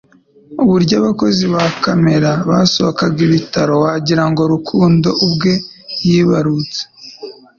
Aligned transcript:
Uburyo 0.63 0.93
abakozi 1.01 1.43
ba 1.53 1.63
kamera 1.83 2.29
basohokaga 2.49 3.19
ibitaro, 3.27 3.73
wagira 3.83 4.23
ngo 4.29 4.41
Rukundo 4.53 5.07
ubwe 5.25 5.51
yibarutse 6.05 6.81